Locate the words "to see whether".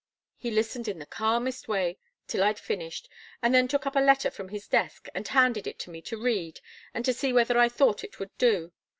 7.05-7.59